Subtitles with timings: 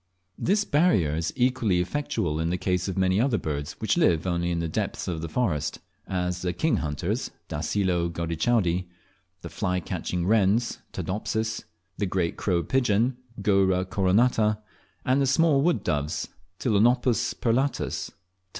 [0.39, 4.49] This barrier is equally effectual in the case of many other birds which live only
[4.49, 5.77] in the depths of the forest,
[6.07, 8.87] as the kinghunters (Dacelo gaudichaudi),
[9.43, 11.65] the fly catching wrens (Todopsis),
[11.99, 14.57] the great crown pigeon (Goura coronata),
[15.05, 18.15] and the small wood doves (Ptilonopus perlatus, P.